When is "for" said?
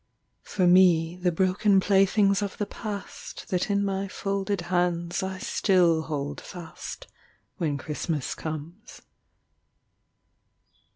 0.41-0.65